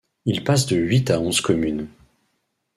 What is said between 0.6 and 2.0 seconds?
de huit à onze communes.